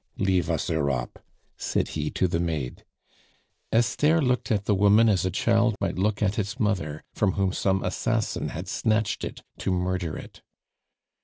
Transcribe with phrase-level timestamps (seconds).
[0.17, 1.23] "Leave us, Europe,"
[1.57, 2.83] said he to the maid.
[3.71, 7.53] Esther looked at the woman as a child might look at its mother, from whom
[7.53, 10.41] some assassin had snatched it to murder it.